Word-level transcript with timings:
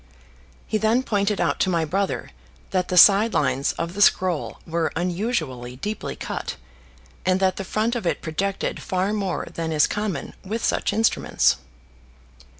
He 0.65 0.79
then 0.79 1.03
pointed 1.03 1.39
out 1.39 1.59
to 1.59 1.69
my 1.69 1.85
brother 1.85 2.31
that 2.71 2.87
the 2.87 2.97
side 2.97 3.35
lines 3.35 3.73
of 3.73 3.93
the 3.93 4.01
scroll 4.01 4.57
were 4.65 4.91
unusually 4.95 5.75
deeply 5.75 6.15
cut, 6.15 6.55
and 7.23 7.39
that 7.39 7.57
the 7.57 7.63
front 7.63 7.95
of 7.95 8.07
it 8.07 8.23
projected 8.23 8.81
far 8.81 9.13
more 9.13 9.49
than 9.53 9.71
is 9.71 9.85
common 9.85 10.33
with 10.43 10.65
such 10.65 10.91
instruments. 10.91 11.57